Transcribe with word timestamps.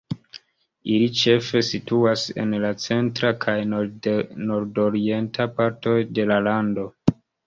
Ili 0.91 1.07
ĉefe 1.17 1.59
situas 1.67 2.23
en 2.43 2.55
la 2.63 2.71
centra 2.83 3.31
kaj 3.43 3.55
nordorienta 3.73 5.47
partoj 5.61 5.95
de 6.21 6.27
la 6.33 6.39
lando. 6.47 6.87